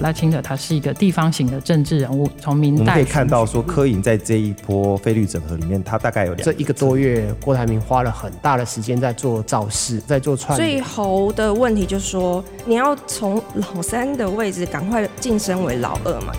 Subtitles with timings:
[0.00, 10.56] 赖清德他是一个地方型的政治人物，从明代我们可以看到说，柯颖在这一波费率整合里面，他大概有两这一个多月，郭台铭花了很大的时间在做造势，在做串。
[10.56, 16.32] 最后的问题就是说，你要从老三的位置赶快晋升为老二嘛？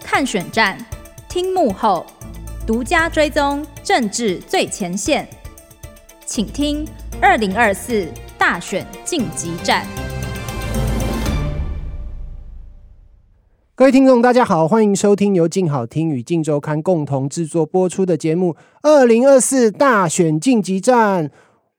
[0.00, 0.78] 看选战，
[1.28, 2.06] 听幕后，
[2.66, 5.28] 独家追踪政治最前线，
[6.24, 6.86] 请听
[7.20, 8.06] 二零二四
[8.38, 9.84] 大选晋级战。
[13.78, 21.28] 各位听众，大家好，欢迎收听由静好听与镜周刊共同制作播出的节目《二零二四大选晋级战》。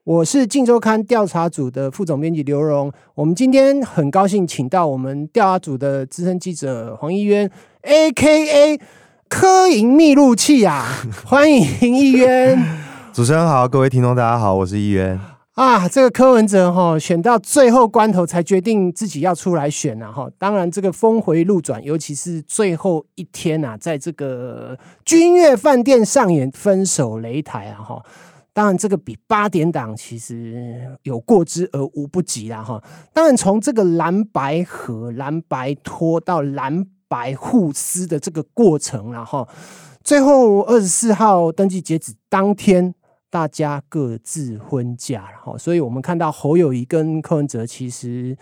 [0.04, 2.94] 我是镜周刊调查组的副总编辑刘荣。
[3.16, 7.50] 我们今天很高兴请到我们调查组的资深记者黄义渊
[7.82, 8.80] ，A.K.A.
[9.27, 10.86] 科营密录器啊！
[11.26, 12.64] 欢迎义渊。
[13.12, 15.20] 主持人好，各位听众大家好，我是义渊。
[15.58, 20.30] 啊，这个柯文哲哈选到最后关头才决定自己要出来选了哈。
[20.38, 28.05] 当然，这个峰回路转，尤其是最后一天啊，在这个君悦饭店上演分手擂台啊哈。
[28.54, 32.80] 当然，这个比八点档其实有过之而无不及啦哈。
[33.12, 39.48] 当然，从这个蓝白和、蓝白拖到蓝白互撕的这个过程，然后
[40.04, 42.94] 最后二十四号登记截止当天。
[43.30, 48.38] 大家各自婚嫁了哈，所以我们看到侯友谊跟柯文哲其实，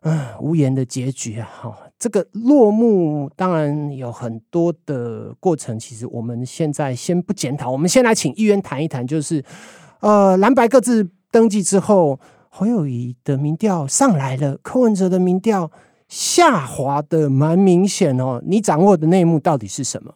[0.00, 1.78] 嗯，无言的结局啊哈。
[1.98, 9.42] 这个落幕当然有很多的过程，其实我们现在先不检讨，我们先来请议员谈一谈，就是
[10.00, 15.70] 呃蓝白各自登记之后，侯友谊的民调上来了，柯文哲的民调
[16.08, 18.42] 下滑的蛮明显哦。
[18.46, 20.14] 你掌握的内幕到底是什么？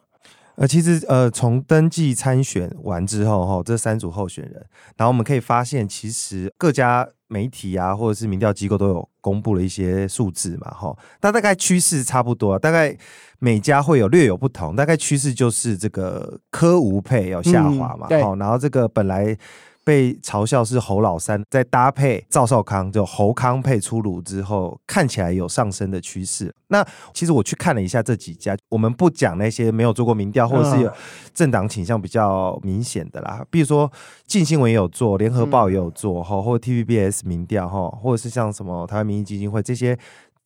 [0.61, 4.63] 呃，其实呃，从登记参选完之后，哈，这三组候选人，
[4.95, 12.95] 然后我们可以发现，其实各家媒体啊，或者是民调机构都有公布了一些数字嘛，哈，但大概趋势差不多，大概
[13.39, 19.35] 每家会有略有不同，大概趋势就是这个科无配要下滑嘛，好、嗯，然后这个本来。
[19.83, 26.53] 被嘲笑是侯老三，在搭配赵少康，就侯康配出炉之后，看起来有上升的趋势。
[26.67, 30.91] 那其实我去看了一下这几家，我们不讲那些没有做过民调或者是有
[31.33, 33.91] 政党倾向比较明显的啦，比如说
[34.25, 39.97] 近新闻也有做，联合报也有做哈，或者 TVBS 民调哈，或者是像什么台湾民意基金会这些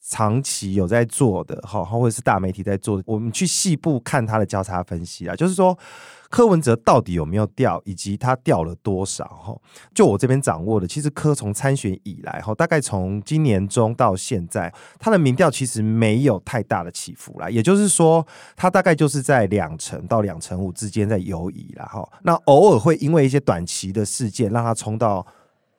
[0.02, 5.78] 长期有在做的哈，或者是大媒体在做的，我们去细部看他的交叉分析啊，就是说。
[6.30, 9.26] 柯文哲到底有没有掉，以及他掉了多少？
[9.26, 9.56] 哈，
[9.94, 17.50] 就我这边掌握的，其实柯从参选以来，哈，大概从今年中到现在，他的民调其实没有太大的起伏啦。
[17.50, 18.26] 也就是说，
[18.56, 21.86] 他大概就是在两成到两成五之间在游移啦。
[21.86, 25.26] 哈，那偶尔会因为一些短期的事件，让他冲到。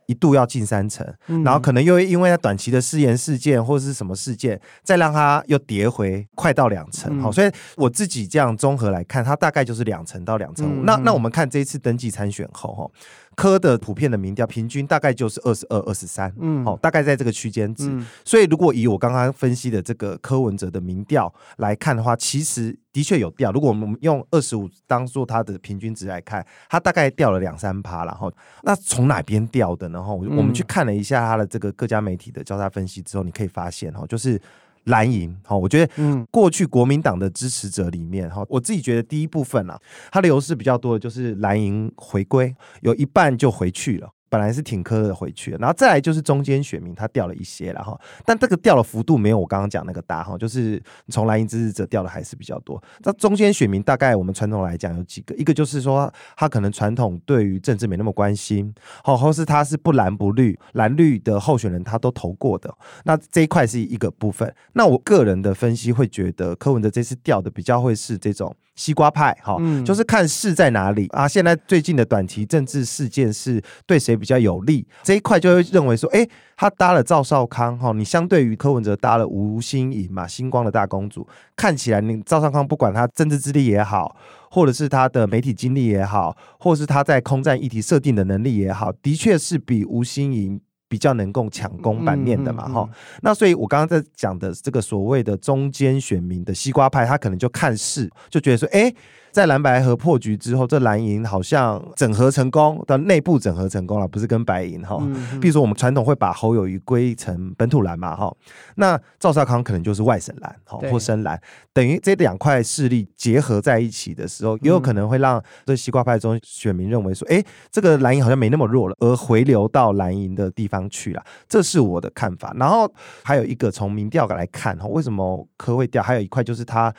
[0.07, 1.07] 一度要进三成，
[1.45, 10.85] 然后可能又因为它短期的失言事件或者是什么事件，再让它又跌回快到两成，好，所以我自己这样综合来看，它大概就是两成到两成五。
[10.85, 12.91] 那那我们看这一次登记参选后，哈。
[13.37, 17.87] 柯的普遍的民调平均大概就是二十二、二十三，嗯，好，大概在这个区间值。
[17.89, 23.53] 嗯、所以如果以我刚刚分析的这个柯文哲的民调来看的话，其实的确有掉。
[23.53, 28.05] 如果我们用二十五当做它的平均值来看，它大概掉了两三趴。
[28.07, 28.33] 然后，
[28.63, 29.99] 那从哪边掉的呢？
[29.99, 34.41] 然后我们去看了一下它的这个各家媒体的交叉分析之后，你可以发现哈，就是。
[34.87, 39.81] 蓝营，好，我觉得，嗯，过去国民党的支持者里面，哈，我自己觉得第一部分啊，
[40.11, 44.09] 它的优势比较多的就是蓝营回归，有一半就回去了。
[44.29, 52.83] 本来是挺柯的回去，然后再来就是中间选民他掉了一些了哈，但这个掉的幅度没有我刚刚讲那个大哈，就是从蓝营支持者掉的还是比较多。
[53.05, 64.53] 那中间选民大概我们传统来讲有几个，一个就是说他可能传统对于政治没那么关心，好，或是他是不蓝不绿，蓝绿的候选人他都投过的，那这一块是一个部分。
[64.73, 68.55] 那我个人的分析会觉得柯文哲这次掉的比较会是这种。
[68.77, 71.27] 西瓜派，哈，就是看势在哪里啊。
[71.27, 84.15] 现在最近的短期政治事件是对谁比较有利，这一块就会认为说，哎，他搭了赵少康，哈，你相对于柯文哲搭了吴欣颖嘛，星光的大公主，看起来你赵少康不管他政治资历也好，
[84.51, 90.61] 或者是他的媒体经历也好，或者是他在空战议题设定的能力也好，的确是比吴欣盈。
[90.89, 98.97] 比较能够抢攻版面的嘛，哈、嗯嗯嗯，那所以我刚刚在讲的这个所谓的中间选民的西瓜派，他可能就看势，就觉得说，哎、欸。
[99.33, 104.97] 在蓝白合破局之后，这蓝银好像整合成功，的内部整合成功了，不是跟白银哈。
[105.43, 108.35] 比如说我们传统会把侯友谊归成本土蓝嘛哈，
[108.77, 111.39] 那赵少康可能就是外省蓝哈或深蓝，
[111.75, 120.76] 等于这两块势力结合在一起的时候，也有可能会让这西瓜派中选民认为说，哎，这个蓝银好像没那么弱了，而回流到蓝银的地方。
[120.79, 122.53] 方去了，这是我的看法。
[122.57, 122.93] 然后
[123.23, 126.03] 还有一个从民调来看，哈，为什么科会调？
[126.03, 126.95] 还有一块就是他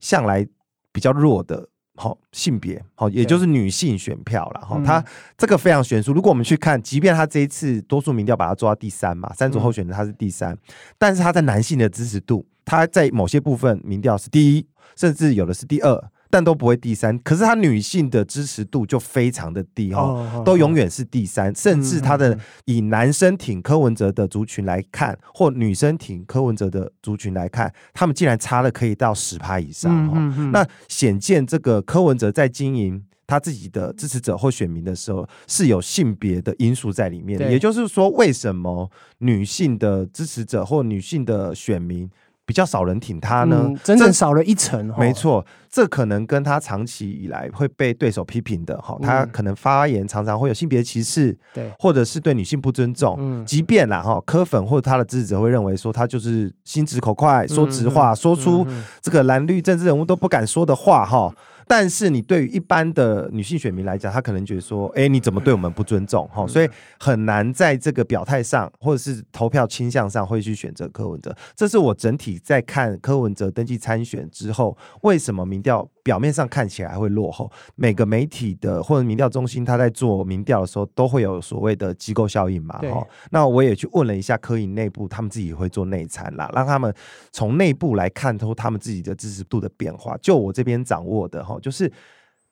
[0.00, 0.46] 向来
[0.92, 1.68] 比较弱的。
[1.98, 5.02] 好性别，好也就是女性选票了哈，他
[5.34, 6.12] 这个非常悬殊。
[6.12, 10.54] 如果我们去看，即便他这一次多数民调把他做到第三嘛，三组候选人他是第三，
[10.98, 16.10] 但是他在男性的支持度，他在某些部分民调是第一，甚至有的是第二。
[16.30, 30.50] 但都不会第三，可是她女性的支持度就非常的低哦，都永远是第三，甚至她的以男生挺柯文哲的族群来看，或女生挺柯文哲的族群来看，他们竟然差了可以到十趴以上哦。
[30.52, 37.38] 那显见这个柯文哲在经营他自己的支持者或选民的时候，是有性别的因素在里面。
[37.50, 42.08] 也就是说，为什么女性的支持者或女性的选民？
[42.46, 44.86] 比较少人挺他呢，嗯、整整少了一层。
[44.96, 53.16] 没错，这可能跟他长期以来会被对手批评的哈，他可能发言常常会有性别歧视，对，或者是对女性不尊重。
[53.18, 58.66] 嗯，即便啦哈，柯粉或者他的支持者会认为说他就是心直口快，说直话，说出
[59.02, 61.34] 这个蓝绿政治人物都不敢说的话哈。
[61.66, 66.28] 但是你对于一般的女性选民来讲，她可能觉得说，哎，你怎么对我们不尊重？
[66.28, 66.68] 哈，所以
[66.98, 71.36] 很难在这个表态上，或者是投票倾向上，会去选择柯文哲。
[71.54, 77.50] 这是我整体在看柯文哲登记参选之后，为什么民调表面上看起来会落后？
[77.74, 82.78] 每个媒体的或者民调中心，他在做民调的时候，都会有所谓的机构效应嘛？
[82.78, 86.94] 哈，那我也去问了一下科研内部，他们自己会做内参啦，让他们
[87.32, 90.16] 从内部来看出他们自己的支持度的变化。
[90.22, 91.58] 就我这边掌握的哈。
[91.60, 91.92] 就是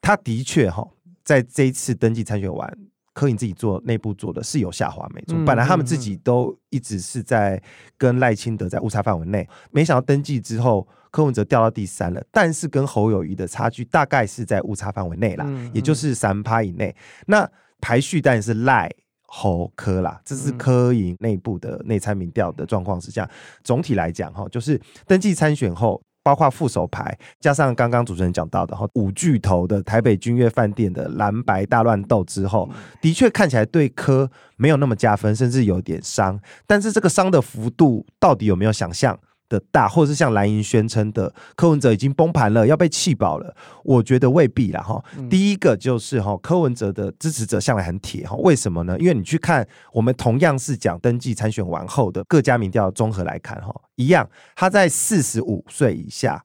[0.01, 0.85] 他的确哈，
[1.23, 2.77] 在这一次登记参选完，
[3.15, 5.35] 柯影自己做内部做的是有下滑没错。
[5.47, 7.63] 本来他们自己都一直是在
[7.97, 12.23] 跟赖清德在误差范围内，没想到登记之后，柯文哲掉到第三了。
[12.31, 16.95] 但是跟侯友谊的差距大概是在误差范围内啦，也就是三趴以内。
[17.27, 17.49] 那
[17.81, 18.91] 排序当然是赖
[19.23, 23.31] 侯柯啦，这是柯营内部的内参民调的状况是这样。
[23.63, 26.03] 总体来讲哈，就是登记参选后。
[26.25, 32.69] 包括副手牌，加上刚刚主持人讲到的哈五巨头的台北君悦饭店的蓝白大乱斗之后，
[33.01, 36.41] 的确看起来对科没有那么加分，甚至有点伤。
[36.67, 39.17] 但是这个伤的幅度到底有没有想象
[39.49, 45.03] 的大，或者是像蓝营宣称的柯文哲已经崩盘了，要被气饱了，我觉得未必啦哈。
[45.29, 48.99] 第一个就是哈柯文哲的支持者向来很铁哈，为什么呢？
[48.99, 56.43] 因为你去看我们同样是讲登记参选完后的各家民调综合来看哈，一样他在四十五岁以下，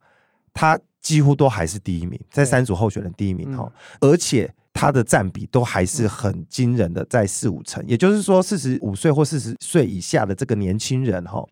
[0.54, 11.44] 他几乎都还是第一名，在三组候选人第一名哈，而且他的占比都还是很惊人的，在四五成，也就是说四十五岁或四十岁以下的这个年轻人哈。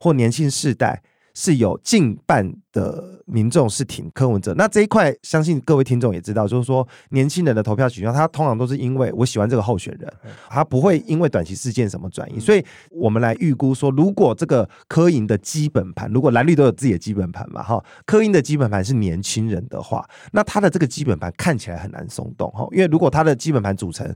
[0.00, 1.02] 或年轻世代
[1.34, 10.10] 是有近半的民众是挺柯文哲，那这一块相信各位听众也知道，就是说年轻人的投票取向，他通常都是因为我喜欢这个候选人，
[10.48, 24.10] 他不会因为短期事件什么转移，所以我们来预估说，如果这个柯营的基本盘，如果蓝绿都有自己的基本盘嘛，哈，柯营的基本盘是年轻人的话，那他的这个基本盘看起来很难松动，哈，因为如果他的基本盘组成。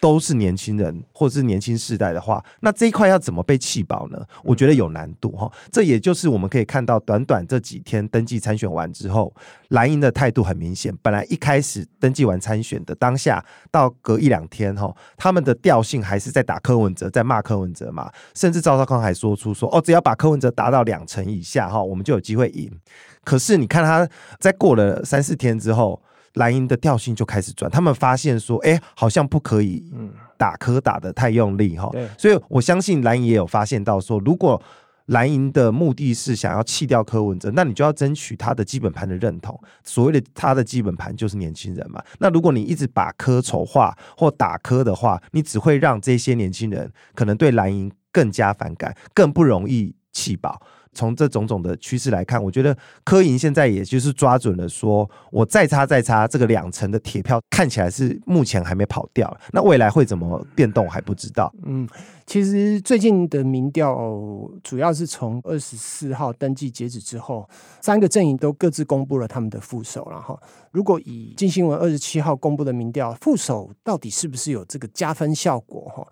[0.00, 4.18] 都是年轻人或者是年轻世代的话，那这一块要怎么被气饱呢？
[4.42, 5.50] 我觉得有难度哈。
[5.72, 9.34] 这也就是我们可以看到，短短这几天登记参选完之后，
[9.68, 10.94] 蓝营的态度很明显。
[11.00, 18.12] 本来一开始登记完参选的当下，到隔一两天哈，他们的调性还是在打柯文哲，在骂柯文哲嘛。
[18.34, 22.70] 甚至赵少康还说出说哦，只要把柯文哲打到两成以下哈，我们就有机会赢。
[23.24, 24.06] 可是你看他
[24.38, 26.02] 在过了三四天之后。
[26.34, 29.84] 蓝银的调性就开始转，他们发现说，哎、欸，好像不可以
[30.36, 34.60] 打科打的太用力哈，所以我相信蓝银也有发现到说，如果
[35.06, 39.58] 蓝营的目的是想要弃掉柯文哲，那你就要争取他的基本盘的认同。
[39.84, 42.02] 所谓的他的基本盘就是年轻人嘛。
[42.18, 50.58] 那如果你一直把科丑化或打科的话，你只会让这些年轻人可能对蓝营更加反感，更不容易弃保。
[50.94, 61.52] 从这种种的趋势来看，我觉得柯营现在也就是抓准了，说我再差再差，这个两成的铁票看起来是目前还没跑掉，那未来会怎么变动还不知道。
[61.64, 61.86] 嗯，
[62.26, 63.94] 其实最近的民调
[64.62, 67.48] 主要是从二十四号登记截止之后，
[67.80, 75.82] 三个阵营都各自公布了他们的副手，然后如果以金新闻二十七号公布的民调，副手到底是不是有这个加分效果？
[75.94, 76.06] 哈。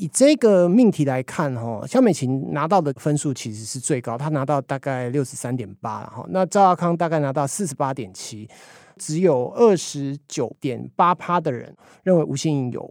[0.00, 8.48] 以这个命题来看，哈，萧美琴拿到的分数其实是最高，她拿到大概六十三点八，哈，那赵亚康大概拿到四十八点七，
[8.96, 12.90] 只有二十九点八趴的人认为吴欣颖有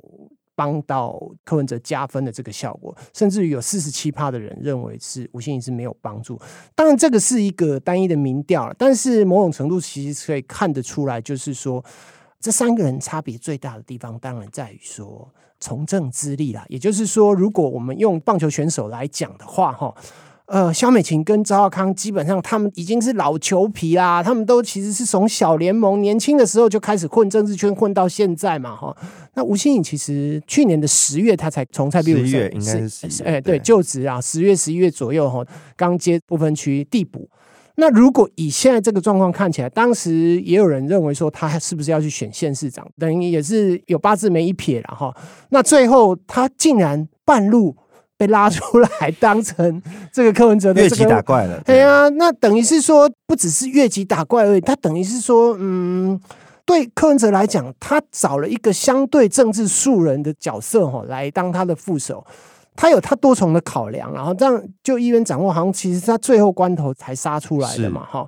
[0.54, 6.40] 帮到柯文哲加分的这个效果，甚至于有四十七趴的人认为是吴欣颖是没有帮助。
[6.76, 11.84] 当然，这个是一个单一的民调了，但是某种程度其实可以看得出来，就是说。
[12.40, 15.30] 这三个人差别最大的地方，当然在于说
[15.60, 16.66] 从政资历啦。
[16.70, 19.94] 也就是说，如果我们用棒球选手来讲的话，哈。
[20.46, 28.98] 呃，萧美琴跟赵浩康基本上他们已经是老球皮啦，他们都其实是从小联盟年轻的时候就开始混政治圈，混到现在嘛，哈。
[29.36, 35.46] 那吴欣颖其实去年的十月他才从蔡壁如，十月应该是哎，对，就职啊，十月十一月左右哈，
[35.78, 37.30] 刚接不分区递补。
[37.80, 45.16] 那如果以现在这个状况看起来，当时也有人认为说他是不是要去选县市长，等于也是有八字没一撇了哈。
[45.50, 47.76] 那最后他竟然半路。
[48.20, 49.82] 被拉出来当成
[50.12, 56.20] 这个柯文哲的越级打怪了，对啊，那等于是说不只是越级打怪而已，他等于是说，嗯，
[56.66, 62.22] 对柯文哲来讲，他找了一个相对政治素人的角色哈，来当他的副手，
[62.80, 68.26] 他有他多重的考量，然后这样就议员掌握，好像其实他最后关头才杀出来的嘛，哈。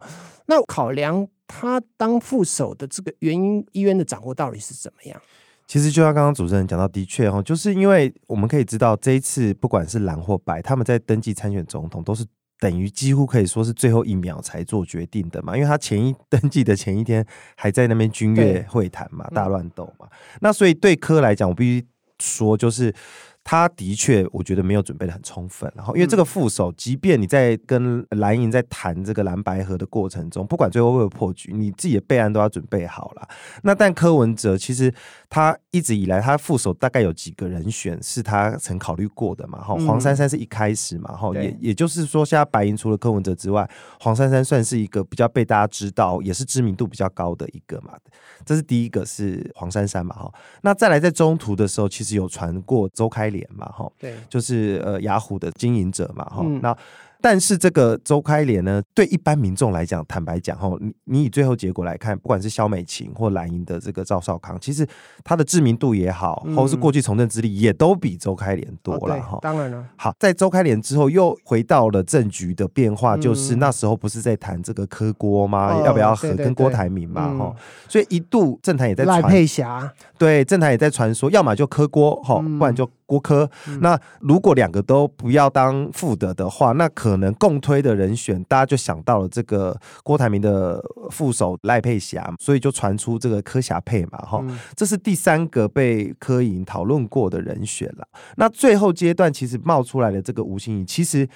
[0.47, 5.21] 那考量他当副手的这个原因，议员的掌握到底是怎么样？
[5.67, 12.25] 其实就像刚刚主持人讲到，的确哈，就是因为我们可以知道，这一次不管是蓝或白，他们在登记参选总统，都是
[12.59, 15.55] 等于几乎可以说是最后一秒才做决定的嘛。
[15.55, 20.09] 因为他前一登记的前一天还在那边军乐会谈嘛，大乱斗嘛。
[20.41, 21.87] 那所以对柯来讲，我必须
[22.19, 22.93] 说就是。
[23.43, 25.71] 他的确，我觉得没有准备的很充分。
[25.75, 33.27] 然后，因为这个副手，即便你在跟蓝银在谈这个蓝白合的过程中，不管最后会不会破局，你自己的备案都要准备好了。
[33.63, 34.93] 那但柯文哲其实
[35.27, 39.59] 他一直以来，他副手大概有几个人选是他曾考虑过的嘛？
[39.59, 41.11] 哈，黄珊珊是一开始嘛？
[41.17, 43.67] 哈，也也就是说，现在白银除了柯文哲之外，
[43.99, 47.93] 黄珊珊算是一个比较被大家知道，也是知名度比较高的一个嘛。
[48.45, 50.15] 这是第一个是黄珊珊嘛？
[50.15, 50.31] 哈，
[50.61, 53.30] 那再来在中途的时候，其实有传过周开。
[53.31, 56.77] 脸嘛，哈，对，就是呃雅虎的经营者嘛，哈、嗯，那。
[57.23, 64.83] 但是这个周开莲呢，对一般民众来讲，坦白讲哈，你你以最后结果来看，不管是萧美琴或蓝营的这个赵少康，其实
[65.23, 69.37] 他的知名度也好，或是过去从政资历，也都比周开莲多了哈。
[69.39, 75.83] 当然了，好，在周开莲之后，又回到了政局的变化，就是那时候不是在谈这个柯郭吗、嗯？
[75.83, 77.27] 要不要和跟郭台铭嘛？
[77.37, 77.55] 哈、嗯，
[77.87, 82.89] 所以一度政坛也在传，赖佩霞，对，政坛也在传说，要么就柯郭哈，不然就。
[83.11, 83.49] 郭柯，
[83.81, 94.41] 那如果两个都不要当副的的话，那可能共推的人选，大家就想到了这个郭台铭的副手赖佩霞，所以就传出这个柯霞配嘛，哈，
[94.77, 98.07] 这是第三个被柯莹讨论过的人选了。
[98.37, 101.27] 那最后阶段其实冒出来的这个吴欣怡，其实。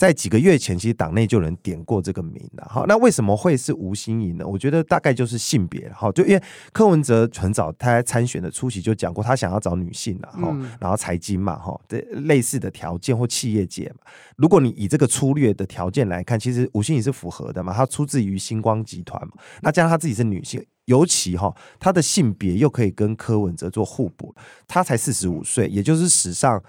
[0.00, 2.66] 在几个月前，其实党内就有人点过这个名了。
[2.66, 4.46] 好，那为什么会是吴欣怡呢？
[4.46, 5.92] 我觉得大概就是性别。
[5.92, 6.42] 好，就因为
[6.72, 10.28] 柯文哲很早他在参选的初期就讲过，他想要找女性了。
[10.32, 13.96] 哈，然后财经嘛，哈，这类似的条件或企业界嘛。
[14.36, 17.70] 如果你以这个粗略的条件来看，其实吴欣怡是符合的嘛。
[17.74, 19.34] 她出自于星光集团嘛。
[19.60, 24.34] 那加上她自己是女性，尤其哈，他的性别又可以跟柯文哲做互补。
[24.66, 26.62] 他才四十五岁，也就是史上。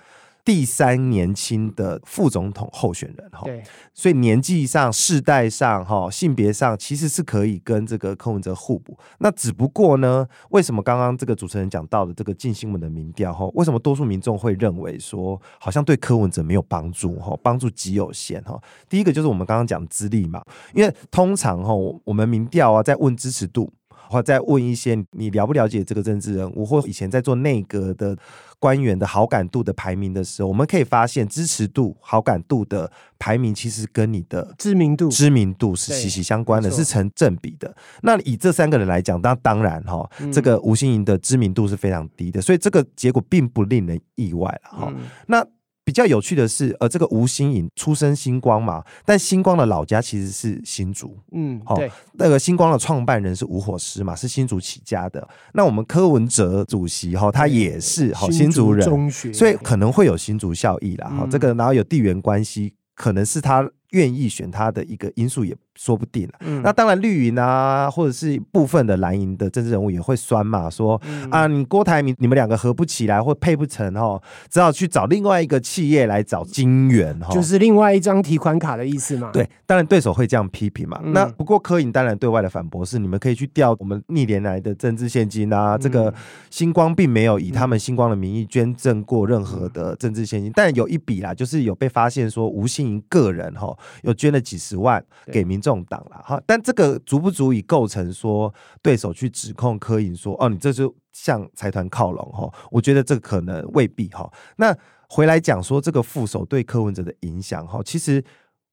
[0.43, 3.45] 第三年轻的副总统候选人哈，
[3.93, 8.97] 所以年纪上、世代上、哈性别上，其实是可以跟这个柯文哲互补。
[9.19, 18.59] 那只不过呢，为什么刚刚这个主持人讲到的这个近新闻的民调哈，为什么多数民众会认为说，好像对柯文哲没有帮助哈，帮助极有限哈？
[18.89, 20.43] 第一个就是我们刚刚讲资历嘛，
[20.73, 23.71] 因为通常哈，我们民调啊，在问支持度。
[24.11, 28.17] 或再问一些你了不了解这个政治人物，或以前在做内阁的
[28.59, 37.73] 官员的好感度的排名的时候，我们可以发现支持度、好感度的排名其实跟你的知名度、知名度是息息相关的，是成正比的。
[38.01, 44.93] 那以这三个人来讲，当当然哈，这个吴欣盈的知名度是非常低的，所以这个结果并不令人意外了哈。
[45.27, 45.45] 那
[45.83, 51.77] 比较有趣的是，呃，这个吴新颖出身星光嘛，但星光的老家其实是新竹，嗯，好，
[52.13, 55.27] 那个星光的创办人是吴火师嘛，是新竹起家的。
[55.53, 61.09] 那我们柯文哲主席哈，他也是好新竹人，所以可能会有新竹效益啦。
[61.09, 65.57] 哈、嗯，这个然后有地缘关系，可能是他愿意选他的一个因素也。
[65.75, 79.29] 说不定啊，嗯，那当然绿营啊，或者是部分的蓝营的政治人物也会酸嘛，说、嗯、啊，你郭台铭你们两个合不起来或配不成哦，只好去找另外一个企业来找金援哈，就是另外一张提款卡的意思嘛。
[79.31, 80.99] 对，当然对手会这样批评嘛。
[81.03, 86.13] 嗯、那不过柯营当然对外的反驳是，你们可以去调我们历年来的政治现金啊，嗯、这个
[86.49, 93.73] 星光并没有以他们星光的名义捐赠过任何的政治现金，嗯、但有一笔啦，就是有被发现说吴欣盈个人哈，
[94.03, 95.01] 有捐了几十万
[95.31, 95.71] 给民众。
[95.71, 102.51] 重党了哈，但这个足不足以构成说对手去指控柯营说哦，你这就向财团靠拢哈？
[102.69, 104.29] 我觉得这可能未必哈。
[104.57, 104.75] 那
[105.07, 108.21] 回来讲说这个副手对柯文哲的影响哈，其实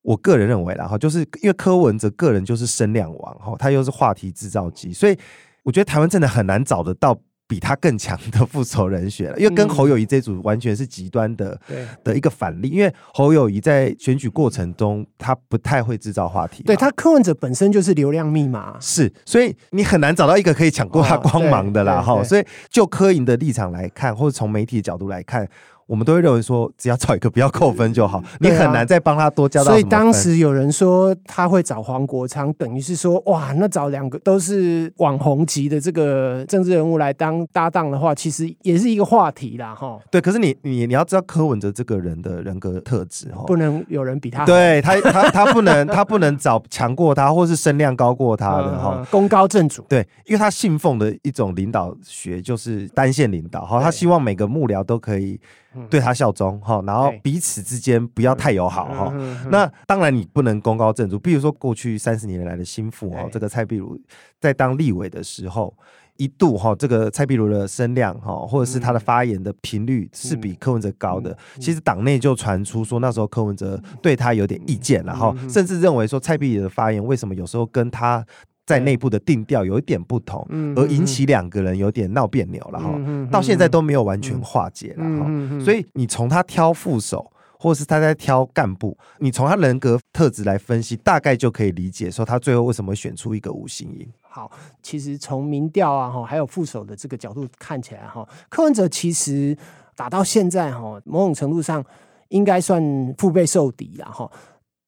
[0.03, 5.17] 我个人认为啦哈，就是因为柯文哲个人就是声量王哈，他又是话题制造机，所以
[5.63, 7.17] 我觉得台湾真的很难找得到。
[7.49, 12.69] 比他更强的复仇人选了，因为跟侯友谊这组完全是极端的、嗯、的一个反例。
[12.69, 16.63] 因为侯友谊在选举过程中，他不太会制造话题。
[16.65, 22.03] 对，他柯文哲本身就是流量密码，是，所以你很难找到一个可以抢过他光芒的啦。
[22.03, 25.49] 哈、哦，所以就柯莹的立场来看，或者从媒体的角度来看。
[25.89, 29.71] 我们都会认为说，只要找一个不要扣分就好，你很难再帮他多加到。
[29.71, 39.99] 所以当时有人说他会找黄国昌，等于是说，哇，那找两个都是网红级的这个政治人物来当搭档的话，其实也是一个话题啦，哈。
[40.11, 44.45] 对，可是你你你要知道柯文哲这个人的人格特质，哈，不能有人比他好。
[44.45, 49.83] 对他他他不能他不能找强过他，或是声量高过他的哈，功高震主。
[49.89, 55.41] 对，因为他信奉的一种领导学就是单线领导，哈，他希望每个幕僚都可以。
[55.89, 59.13] 对他效忠哈，然后彼此之间不要太友好哈。
[59.51, 63.99] 那当然你不能功高震主，比如说过去三十年来的心腹哦，这个蔡壁如
[64.41, 65.75] 在当立委的时候，
[66.17, 71.37] 一度哈这个蔡壁如的声量哈，或者是他的发言的频率是比柯文哲高的。
[71.61, 78.25] 其实党内就传出说那时候柯文哲对他有点意见，然后甚至认为说蔡壁如的发言为什么有时候跟他。
[78.69, 80.47] 在内部的定调有一点不同，
[80.77, 82.95] 而引起两个人有点闹别扭了哈，
[83.33, 85.27] 到现在都没有完全化解了哈。
[85.65, 94.07] 所以你从他挑副手，或者是他在挑干部，你从他人格特质来分析，大概就可以理解说他最后为什么会选出一个吴欣盈。
[94.21, 94.51] 好，
[94.83, 99.57] 其实从民调啊哈，还有副手的这个角度看起来哈，柯文哲其实
[99.97, 101.83] 打到现在哈，某种程度上
[102.29, 104.31] 应该算腹背受敌了哈。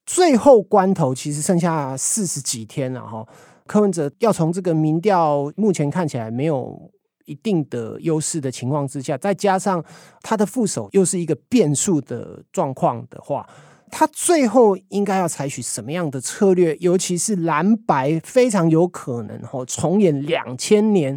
[0.04, 3.26] 最后关头其实剩下四十几天了哈。
[3.70, 6.90] 柯文哲要从这个民调目前看起来没有
[7.26, 9.84] 一定的优势的情况之下，再加上
[10.22, 13.48] 他的副手又是一个变数的状况的话，
[13.88, 16.76] 他最后应该要采取什么样的策略？
[16.80, 21.16] 尤其是蓝白非常有可能哈重演两千年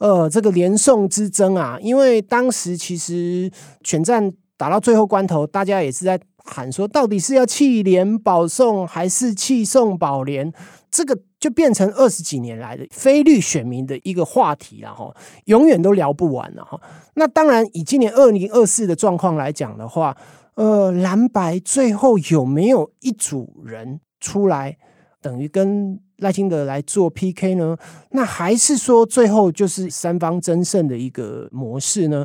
[0.00, 3.48] 呃这个连宋之争啊，因为当时其实
[3.84, 10.52] 选战打到最后关头，大家也是在喊说，到底是要弃连保宋还是弃宋保连？
[10.90, 15.12] 这个就变成二十几年来的非绿选民的一个话题了哈，
[15.46, 16.80] 永远都聊不完了哈。
[17.14, 20.16] 那当然，以今年二零二四的状况来讲的话，
[20.54, 24.78] 呃，蓝白最后有没有一组人出来，
[25.20, 27.76] 等于跟赖清德来做 PK 呢？
[28.10, 32.24] 那还是说最后就是三方争胜的一个模式呢？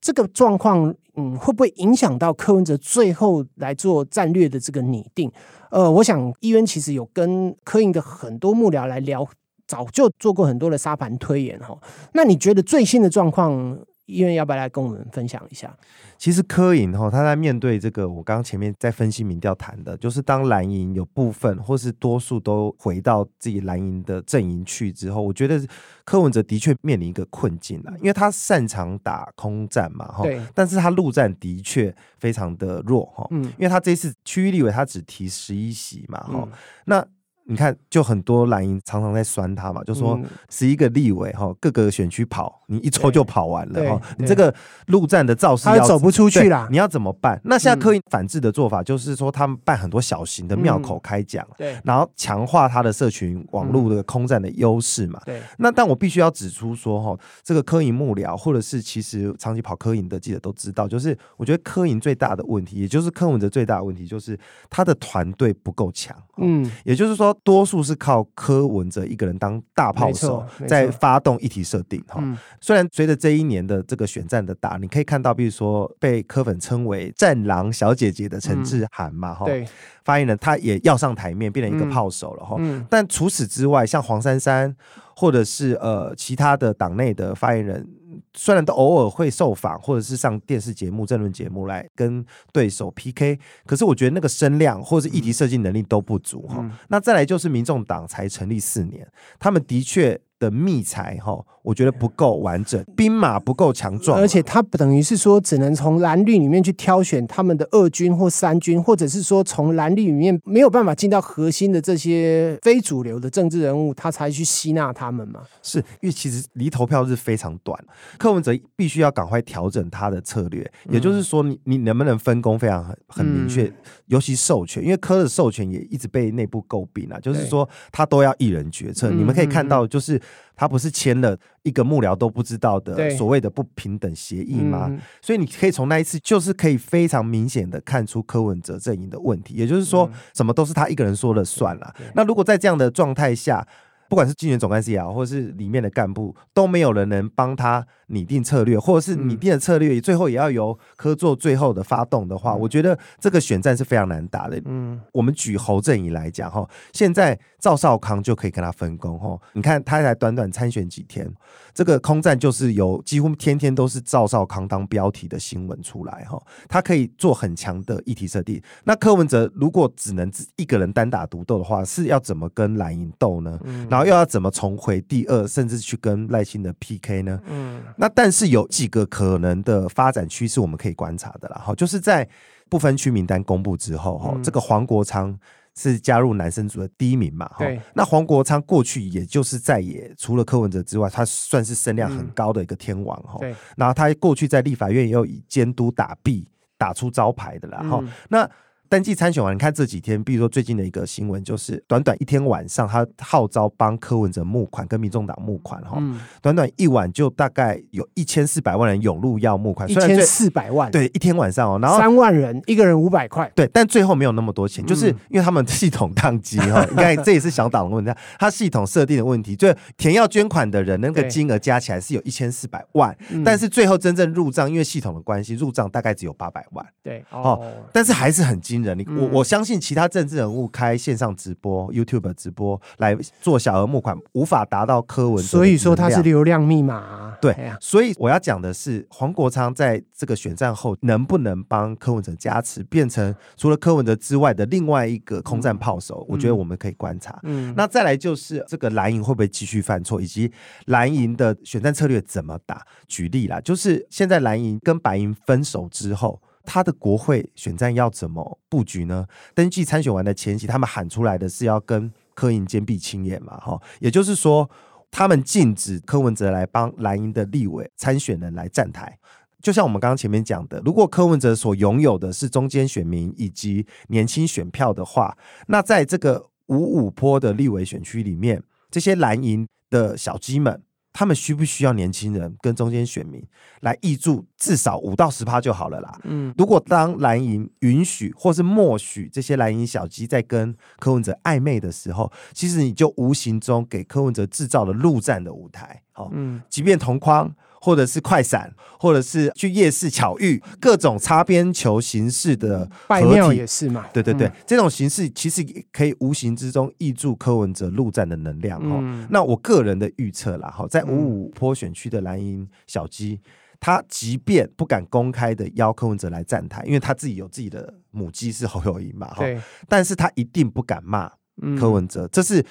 [0.00, 5.30] 这个状况，嗯，会不会影响到柯文哲最后来做战略的这个拟定？
[5.70, 9.26] 呃，我想议员其实有跟柯营的很多幕僚来聊，
[9.66, 11.78] 早就做过很多的沙盘推演哈。
[12.14, 13.78] 那你觉得最新的状况？
[14.12, 15.74] 议员要不要来跟我们分享一下？
[16.18, 25.60] 其实柯营哈，他在面对这个，我刚刚前面在分析民调谈的，就是当蓝营有部分或是多数都回到自己蓝营的阵营去之后，我觉得
[26.04, 36.48] 柯文哲的确面临一个困境啊，因为他擅长打空战嘛哈，但是他陆战的确非常的弱哈，嗯，因为他这次区域立委他只提十一席嘛哈，
[36.84, 37.04] 那。
[37.44, 44.54] 你看，就很多蓝营常常在酸他嘛，就说十一个立委哈，各个选区跑，你一抽就跑完了哈，你这个
[44.86, 47.40] 陆战的造势要走不出去啦，你要怎么办？
[47.44, 55.20] 那现在柯营反制的做法就是说，他们办很多小型的庙口开讲，对，然后强化他的社群网络的空战的优势嘛。
[55.26, 64.38] 对，那但我必须要指出说哈，这个科营幕僚或者是其实长期跑科营的记者都知道，就是我觉得科营最大的问题，也就是柯文哲最大的问题，就是
[64.70, 66.16] 他的团队不够强。
[66.36, 67.32] 嗯，也就是说。
[67.44, 72.20] 多数是靠柯文哲一个人当大炮手，在发动议题设定哈。
[72.22, 79.66] 嗯、虽然随着这一年的这个选战的打，你可以看到，比如说被柯粉称为“战狼小姐姐”的陈志涵嘛哈，对，
[80.04, 82.56] 发言人他也要上台面，变成一个炮手了哈。
[82.88, 84.74] 但除此之外，像黄珊珊
[85.16, 87.88] 或者是呃其他的党内的发言人。
[88.34, 96.56] 虽然都偶尔会受访，或者是上电视节目、政论节目来跟对手 PK，可是我觉得那个声量或者是议题设计能力都不足哈。
[96.60, 99.06] 嗯、那再来就是民众党才成立四年，
[99.38, 100.20] 他们的确。
[100.42, 115.42] 的密材哈，我觉得不够完整，兵马不够强壮，而且他等于是说，只能从蓝绿里面去挑选他们的二军或三军，或者是说从蓝绿里面没有办法进到核心的这些非主流的政治人物，他才去吸纳他们嘛？
[115.62, 117.78] 是因为其实离投票日非常短，
[118.18, 123.74] 柯文哲必须要赶快调整他的策略，也就是说，你你能不能分工非常很很明确，嗯、
[124.06, 130.20] 尤其授权，因为柯的授权也一直被内部诟病啊，就是说他都要一人决策，对你们可以看到就是。
[130.54, 134.86] 他不是签了一个幕僚都不知道的所谓的不平等协议吗？
[134.90, 141.94] 嗯、所以你可以从那一次，就是可以非常明显的看出柯文哲阵营的问题，也就是说，什么都是他一个人说了算了。
[142.14, 143.66] 那如果在这样的状态下，
[144.12, 154.60] 不管是竞选总干事也好，或者是里面的干部，都没有人能帮他拟定策略，或者是拟定的策略最后也要由科做最后的发动的话，我觉得这个选战是非常难打的。
[154.66, 159.40] 嗯，我们举侯振宇来讲哈，现在赵少康就可以跟他分工哈。
[159.54, 161.26] 你看他才短短参选几天，
[161.72, 168.62] 这个空战就是有几乎天天都是赵少康当标题的新闻出来哈，他可以做很强的议题设定。
[168.84, 173.58] 那柯文哲如果只能一个人单打独斗的话，是要怎么跟蓝营斗呢？
[173.88, 177.40] 然后又要怎么重回第二，甚至去跟赖清德 PK 呢？
[177.46, 181.62] 嗯，那但是有几个可能的发展趋势，我们可以观察的啦。
[181.64, 182.28] 哈，就是在
[182.68, 185.38] 不分区名单公布之后，哈，这个黄国昌
[185.74, 187.48] 是加入男生组的第一名嘛？
[187.48, 193.38] 哈，那黄国昌过去也就是在野，除了柯文哲之外，他算是声量很高的一个天王哈。
[193.40, 197.82] 对，然后他过去在立法院也有以监督打弊打出招牌的啦。
[197.82, 198.48] 哈，那。
[198.92, 227.58] 登记参选完，你看这几天，比如说最近的一个新闻，就是短短一天晚上，他号召帮柯文哲募款，跟民众党募款，哈、嗯，短短一晚就大概有一千四百万人涌入要募款，一千四百万，对，一天晚上哦，然后三万人，一个人五百块，对，但最后没有那么多钱，就是因为他们系统宕机哈， 应该这也是小党的问题，他系统设定的问题，就填要捐款的人那个金额加起来是有一千四百万，但是最后真正入账，因为系统的关系，入账大概只有八百万，对，哦，
[227.90, 228.81] 但是还是很惊。
[228.94, 237.36] 你我我相信其他政治人物开线上直播、YouTube 直播来做小额募款，无法达到柯文哲，所以说他是流量密码。
[237.40, 246.24] 对，所以我要讲的是，黄国昌在这个选战后能不能帮柯文哲加持，变成除了柯文哲之外的另外一个空战炮手？
[246.28, 247.38] 我觉得我们可以观察。
[247.42, 250.52] 嗯，那再来就是这个蓝营会不会继续犯错，以及
[250.86, 252.84] 蓝营的选战策略怎么打？
[253.08, 256.40] 举例啦，就是现在蓝营跟白银分手之后。
[256.64, 259.26] 他的国会选战要怎么布局呢？
[259.54, 264.70] 登记参选完的前夕，他们喊出来的是要跟柯营坚壁清野嘛，哈，也就是说，
[265.10, 269.18] 他们禁止柯文哲来帮蓝营的立委参选人来站台。
[269.60, 280.82] 就像我们刚刚前面讲的，如果柯文哲所拥有的是中间选民以及年轻选票的话，那在这个五五坡的立委选区里面，这些蓝营的小鸡们。
[281.22, 283.40] 他们需不需要年轻人跟中间选民
[283.82, 286.18] 来挹注至少五到十趴就好了啦。
[286.24, 296.02] 嗯，如果当蓝营允许或是默许这些蓝营小鸡在跟柯文哲暧昧的时候，其实你就无形中给柯文哲制造了陆战的舞台。
[296.10, 297.54] 好，嗯，即便同框。
[297.84, 304.06] 或者是快闪，或者是去夜市巧遇，各种擦边球形式的拜庙也是嘛？
[304.12, 308.98] 对对对，嗯、这种形式其实也可以无形之中挹注柯文哲陆战的能量哈。
[309.00, 313.40] 嗯、那我个人的预测啦，哈，在五五坡选区的蓝营小鸡，
[313.80, 321.28] 他即便不敢公开的邀柯文哲来站台，因为他自己有自己的母鸡是侯友宜嘛，哈对，但是他一定不敢骂
[321.76, 322.64] 柯文哲，嗯、这是。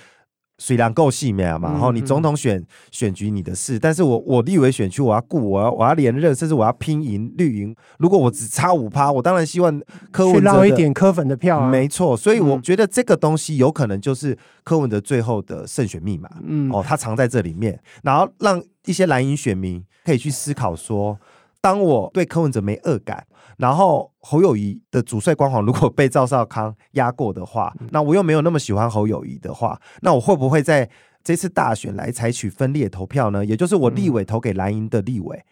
[0.64, 7.76] 虽然够细密嘛，然后你总统选选举你的事，但是我我立委选区我要顾，我要我要连任，甚至我要拼赢绿营。
[7.98, 11.68] 如果我只差五趴，我当然希望柯文哲捞一点柯粉的票啊。
[11.68, 16.30] 没错，所以我觉得这个东西有可能就是柯文哲最后的胜选密码。
[16.44, 21.18] 嗯，哦，他藏在这里面，然后让一些蓝营选民可以去思考说，
[21.60, 23.26] 当我对柯文哲没恶感。
[23.58, 30.90] 然后侯友谊的主帅光环如果被赵少康压过的话，那我又没有那么喜欢侯友谊的话，那我会不会在
[31.24, 33.46] 这次大选来采取分裂投票呢？
[33.46, 35.44] 也就是我立委投给蓝营的立委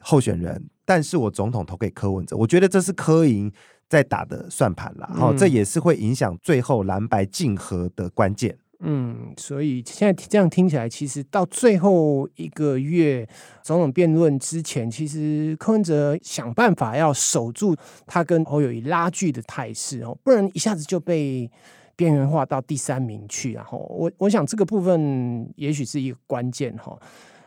[0.00, 3.52] 候选人，但是我总统投给柯文哲，我觉得这是柯营
[3.88, 5.10] 在打的算盘啦。
[5.14, 8.56] 好，这也是会影响最后蓝白竞合的关键。
[8.82, 13.28] 嗯，所以现在这样听起来，其实到最后一个月
[13.62, 21.50] 总统辩论之前，其实柯文哲想办法要守住他跟侯友谊拉锯的态势哦，不然一下子就被
[21.94, 23.52] 边缘化到第三名去。
[23.52, 26.98] 然后我我想这个部分也许是一个关键哈。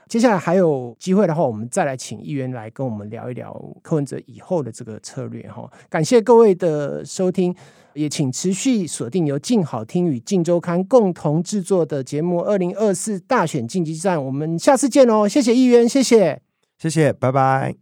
[0.07, 5.67] 接下来还有机会的话，我们再来请议员来跟我们聊一聊柯文哲以后的这个策略哈。
[5.89, 7.55] 感谢各位的收听。
[7.93, 15.27] 也请持续锁定由静好听与静周刊共同制作的节目《二零二四大选晋级战》，我们下次见哦！
[15.27, 16.41] 谢谢议员，谢谢，
[16.77, 17.75] 谢谢，拜拜。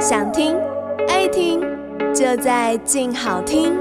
[0.00, 0.56] 想听
[1.08, 1.60] 爱听，
[2.14, 3.72] 就在静好听。